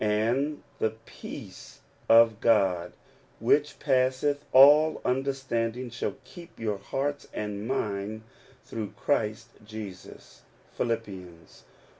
[0.03, 2.93] And the peace of God,
[3.39, 8.23] which passeth all understanding, shall keep your hearts and minds
[8.65, 10.41] through Christ Jesus'*
[10.75, 10.89] (Phil.
[10.89, 11.63] IV.